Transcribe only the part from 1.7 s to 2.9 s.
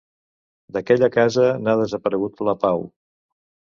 desaparegut la pau.